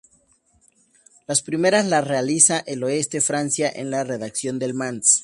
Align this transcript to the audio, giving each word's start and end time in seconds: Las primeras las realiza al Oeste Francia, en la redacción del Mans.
Las 1.27 1.43
primeras 1.43 1.85
las 1.85 2.07
realiza 2.07 2.63
al 2.67 2.83
Oeste 2.83 3.21
Francia, 3.21 3.69
en 3.71 3.91
la 3.91 4.03
redacción 4.03 4.57
del 4.57 4.73
Mans. 4.73 5.19